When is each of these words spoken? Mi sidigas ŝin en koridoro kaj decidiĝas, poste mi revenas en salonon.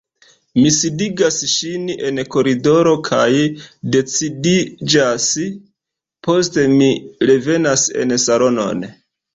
Mi 0.59 0.69
sidigas 0.75 1.35
ŝin 1.55 1.83
en 2.07 2.21
koridoro 2.37 2.95
kaj 3.09 3.29
decidiĝas, 3.97 5.31
poste 6.31 6.69
mi 6.77 6.93
revenas 7.33 7.89
en 8.05 8.21
salonon. 8.31 8.87